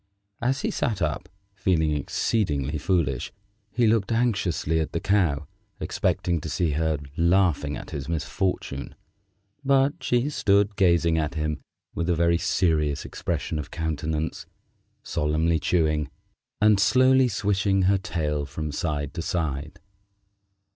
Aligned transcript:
As 0.41 0.61
he 0.61 0.71
sat 0.71 0.99
up, 0.99 1.29
feeling 1.53 1.91
exceedingly 1.91 2.79
foolish, 2.79 3.31
he 3.69 3.85
looked 3.85 4.11
anxiously 4.11 4.79
at 4.79 4.93
the 4.93 4.99
Cow, 4.99 5.45
expecting 5.79 6.41
to 6.41 6.49
see 6.49 6.71
her 6.71 6.97
laughing 7.17 7.77
at 7.77 7.91
his 7.91 8.09
misfortune, 8.09 8.95
but 9.63 10.01
she 10.03 10.27
stood 10.31 10.75
gazing 10.75 11.19
at 11.19 11.35
him 11.35 11.61
with 11.93 12.09
a 12.09 12.15
very 12.15 12.39
serious 12.39 13.05
expression 13.05 13.59
of 13.59 13.69
countenance, 13.69 14.47
solemnly 15.03 15.59
chewing, 15.59 16.09
and 16.59 16.79
slowly 16.79 17.27
swishing 17.27 17.83
her 17.83 17.99
tail 17.99 18.43
from 18.47 18.71
side 18.71 19.13
to 19.13 19.21
side. 19.21 19.79